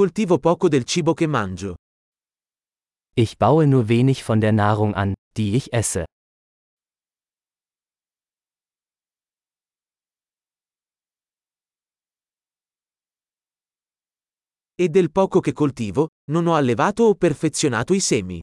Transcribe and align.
coltivo 0.00 0.38
poco 0.38 0.68
del 0.68 0.84
cibo 0.84 1.12
che 1.12 1.26
mangio. 1.26 1.74
Ich 3.14 3.36
baue 3.36 3.66
nur 3.66 3.86
wenig 3.86 4.22
von 4.22 4.40
der 4.40 4.50
Nahrung 4.50 4.94
an, 4.94 5.12
die 5.36 5.54
ich 5.56 5.74
esse. 5.74 6.06
E 14.74 14.88
del 14.88 15.10
poco 15.10 15.40
che 15.40 15.52
coltivo, 15.52 16.08
non 16.30 16.46
ho 16.46 16.54
allevato 16.54 17.02
o 17.02 17.14
perfezionato 17.14 17.92
i 17.92 18.00
semi. 18.00 18.40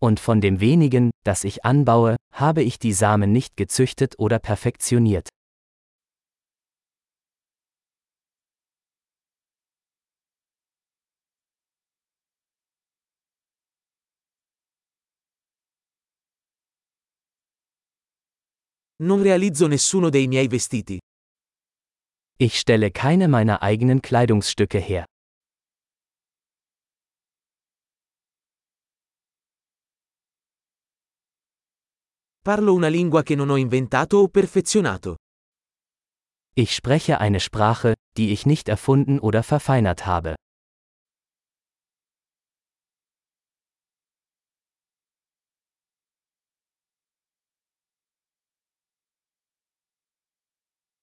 Und 0.00 0.18
von 0.18 0.40
dem 0.40 0.58
wenigen, 0.58 1.10
das 1.24 1.44
ich 1.44 1.64
anbaue, 1.64 2.16
habe 2.32 2.64
ich 2.64 2.80
die 2.80 2.92
Samen 2.92 3.30
nicht 3.30 3.56
gezüchtet 3.56 4.18
oder 4.18 4.40
perfektioniert. 4.40 5.28
Non 18.98 19.20
realizzo 19.20 19.66
nessuno 19.66 20.08
dei 20.08 20.26
miei 20.26 20.48
vestiti. 20.48 20.98
Ich 22.38 22.58
stelle 22.58 22.90
keine 22.90 23.28
meiner 23.28 23.62
eigenen 23.62 24.00
Kleidungsstücke 24.00 24.78
her. 24.78 25.04
Parlo 32.42 32.72
una 32.72 32.88
lingua 32.88 33.22
che 33.22 33.34
non 33.34 33.50
ho 33.50 33.56
inventato 33.56 34.18
o 34.18 34.28
perfezionato. 34.28 35.16
Ich 36.54 36.74
spreche 36.74 37.18
eine 37.18 37.40
Sprache, 37.40 37.94
die 38.16 38.32
ich 38.32 38.46
nicht 38.46 38.68
erfunden 38.68 39.18
oder 39.18 39.42
verfeinert 39.42 40.06
habe. 40.06 40.36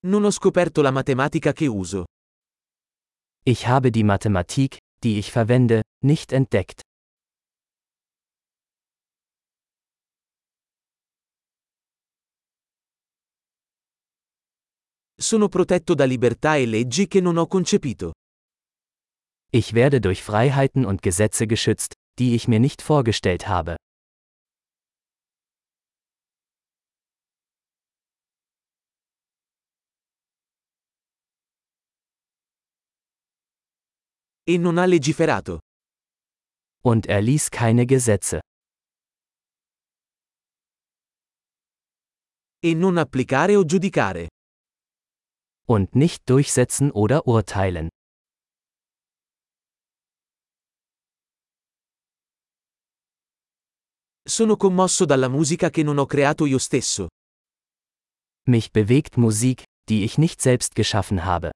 Non 0.05 0.25
ho 0.25 0.31
scoperto 0.31 0.81
la 0.81 0.91
matematica 0.91 1.53
che 1.53 1.65
uso. 1.65 2.03
Ich 3.45 3.65
habe 3.67 3.89
die 3.89 4.03
Mathematik, 4.03 4.77
die 5.01 5.17
ich 5.17 5.31
verwende, 5.31 5.81
nicht 6.03 6.33
entdeckt. 6.33 6.81
Sono 15.15 15.47
protetto 15.47 15.93
da 15.93 16.03
libertà 16.03 16.57
e 16.57 16.65
leggi 16.65 17.07
che 17.07 17.21
non 17.21 17.37
ho 17.37 17.47
concepito. 17.47 18.11
Ich 19.51 19.71
werde 19.73 20.01
durch 20.01 20.21
Freiheiten 20.21 20.83
und 20.85 21.01
Gesetze 21.01 21.47
geschützt, 21.47 21.93
die 22.19 22.35
ich 22.35 22.49
mir 22.49 22.59
nicht 22.59 22.81
vorgestellt 22.81 23.47
habe. 23.47 23.77
E 34.45 34.57
non 34.57 34.77
ha 34.77 34.85
legiferato. 34.85 35.59
Und 36.83 37.05
er 37.07 37.21
ließ 37.21 37.49
keine 37.49 37.85
Gesetze. 37.85 38.41
E 42.59 42.73
non 42.73 42.97
applicare 42.97 43.55
o 43.55 43.63
giudicare. 43.63 44.27
Und 45.65 45.95
nicht 45.95 46.29
durchsetzen 46.29 46.91
oder 46.91 47.25
urteilen. 47.25 47.87
Sono 54.27 54.57
commosso 54.57 55.05
dalla 55.05 55.29
musica 55.29 55.69
che 55.69 55.83
non 55.83 55.97
ho 55.97 56.05
creato 56.05 56.45
io 56.45 56.57
stesso. 56.57 57.07
Mich 58.45 58.71
bewegt 58.71 59.15
Musik, 59.17 59.63
die 59.87 60.03
ich 60.03 60.17
nicht 60.17 60.41
selbst 60.41 60.75
geschaffen 60.75 61.23
habe. 61.23 61.51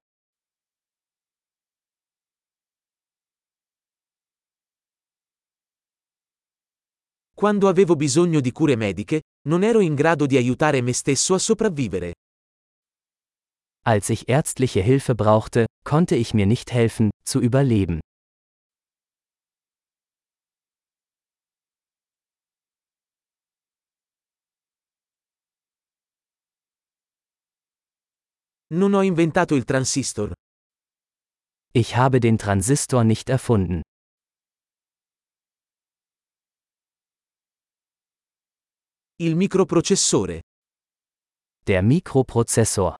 Quando 7.38 7.68
avevo 7.68 7.94
bisogno 7.94 8.40
di 8.40 8.50
cure 8.50 8.74
mediche, 8.74 9.22
non 9.46 9.62
ero 9.62 9.78
in 9.78 9.94
grado 9.94 10.26
di 10.26 10.36
aiutare 10.36 10.80
me 10.80 10.92
stesso 10.92 11.34
a 11.34 11.38
sopravvivere. 11.38 12.14
Als 13.86 14.08
ich 14.08 14.26
ärztliche 14.26 14.82
Hilfe 14.82 15.14
brauchte, 15.14 15.66
konnte 15.84 16.16
ich 16.16 16.34
mir 16.34 16.46
nicht 16.46 16.72
helfen, 16.72 17.10
zu 17.24 17.40
überleben. 17.40 18.00
Non 28.74 28.94
ho 28.94 29.02
inventato 29.02 29.54
il 29.54 29.64
transistor. 29.64 30.32
Ich 31.72 31.94
habe 31.94 32.18
den 32.18 32.36
Transistor 32.36 33.04
nicht 33.04 33.28
erfunden. 33.30 33.82
Il 39.20 39.34
microprocessore. 39.34 40.42
Der 41.64 41.82
Mikroprozessor. 41.82 42.94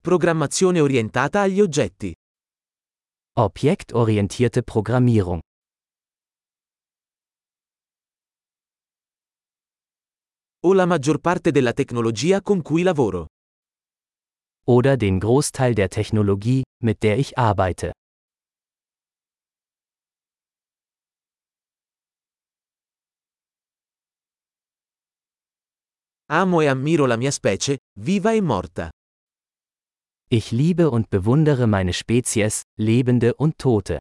Programmazione 0.00 0.80
orientata 0.80 1.42
agli 1.42 1.60
oggetti. 1.60 2.14
Objektorientierte 3.38 4.62
Programmierung. 4.62 5.40
O 10.60 10.72
la 10.72 10.86
maggior 10.86 11.18
parte 11.18 11.50
della 11.50 11.74
tecnologia 11.74 12.40
con 12.40 12.62
cui 12.62 12.82
lavoro. 12.82 13.26
Oder 14.66 14.96
den 14.96 15.18
Großteil 15.18 15.74
der 15.74 15.90
Technologie, 15.90 16.62
mit 16.82 17.02
der 17.02 17.18
ich 17.18 17.36
arbeite. 17.36 17.92
Amo 26.32 26.60
e 26.60 26.68
ammiro 26.68 27.06
la 27.06 27.16
mia 27.16 27.32
specie, 27.32 27.78
viva 27.98 28.32
e 28.32 28.40
morta. 28.40 28.88
Ich 30.28 30.52
liebe 30.52 30.88
und 30.88 31.08
bewundere 31.10 31.66
meine 31.66 31.92
Spezies, 31.92 32.62
Lebende 32.78 33.34
und 33.34 33.58
Tote. 33.58 33.98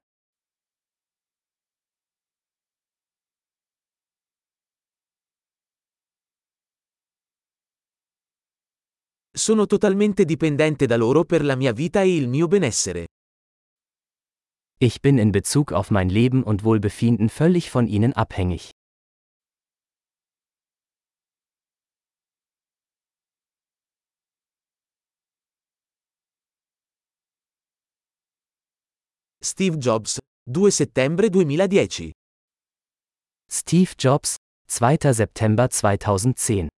Sono 9.36 9.66
totalmente 9.66 10.24
dipendente 10.26 10.86
da 10.86 10.98
loro 10.98 11.26
per 11.26 11.44
la 11.44 11.56
mia 11.56 11.74
vita 11.74 12.04
e 12.04 12.16
il 12.16 12.28
mio 12.28 12.48
benessere. 12.48 13.08
Ich 14.80 15.02
bin 15.02 15.18
in 15.18 15.32
Bezug 15.32 15.72
auf 15.74 15.90
mein 15.90 16.10
Leben 16.10 16.44
und 16.44 16.64
Wohlbefinden 16.64 17.30
völlig 17.30 17.72
von 17.72 17.88
ihnen 17.88 18.14
abhängig. 18.14 18.70
Steve 29.42 29.78
Jobs, 29.80 30.20
2 30.50 30.70
settembre 30.70 31.30
2010. 31.30 32.12
Steve 33.50 33.94
Jobs, 33.98 34.36
2. 34.68 35.14
September 35.14 35.70
2010 35.70 36.70